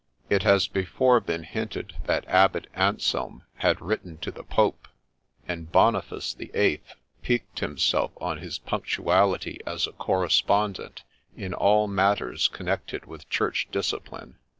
It 0.31 0.41
has 0.41 0.65
before 0.67 1.19
been 1.19 1.43
hinted 1.43 1.93
that 2.05 2.25
Abbot 2.27 2.65
Anselm 2.73 3.43
had 3.57 3.79
written 3.79 4.17
to 4.21 4.31
the 4.31 4.43
Pope, 4.43 4.87
and 5.47 5.71
Boniface 5.71 6.33
the 6.33 6.49
Eighth 6.55 6.95
piqued 7.21 7.59
himself 7.59 8.09
on 8.19 8.39
his 8.39 8.57
punctuality 8.57 9.59
as 9.63 9.85
a 9.85 9.91
corre 9.91 10.29
spondent 10.29 11.03
in 11.37 11.53
all 11.53 11.87
matters 11.87 12.47
connected 12.47 13.05
with 13.05 13.29
church 13.29 13.67
discipline. 13.71 14.39